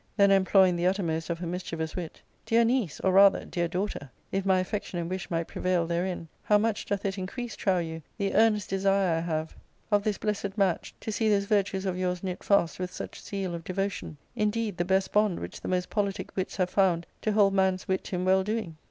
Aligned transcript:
Then, 0.17 0.31
employing 0.31 0.75
the 0.77 0.87
utter 0.87 1.03
most 1.03 1.29
of 1.29 1.37
her 1.37 1.45
mischievous 1.45 1.95
wit," 1.95 2.23
Dear 2.47 2.65
niece, 2.65 2.99
or, 3.01 3.11
rather, 3.11 3.45
dear 3.45 3.67
daughter, 3.67 4.09
if 4.31 4.47
my 4.47 4.57
affection 4.59 4.97
and 4.97 5.07
wish 5.07 5.29
might 5.29 5.47
prevail 5.47 5.85
therein, 5.85 6.27
how 6.41 6.57
much 6.57 6.87
doth 6.87 7.05
it 7.05 7.19
increase, 7.19 7.55
trow 7.55 7.77
you, 7.77 8.01
the 8.17 8.33
earnest 8.33 8.71
desire 8.71 9.17
I 9.17 9.19
have 9.19 9.55
of 9.91 10.01
this 10.03 10.17
blessed 10.17 10.57
match 10.57 10.95
to 11.01 11.11
see 11.11 11.29
those 11.29 11.45
virtues 11.45 11.85
of 11.85 11.99
yours 11.99 12.23
knit 12.23 12.43
fast 12.43 12.79
with 12.79 12.91
such 12.91 13.21
zeal 13.21 13.53
of 13.53 13.63
devotion— 13.63 14.17
indeed 14.35 14.77
the 14.77 14.85
best 14.85 15.11
bond 15.13 15.39
which 15.39 15.61
the 15.61 15.67
most 15.67 15.91
politic 15.91 16.35
wits 16.35 16.55
have 16.57 16.71
found 16.71 17.05
to 17.21 17.33
hold 17.33 17.53
man's 17.53 17.87
wit 17.87 18.11
in 18.11 18.25
well 18.25 18.43
doing? 18.43 18.77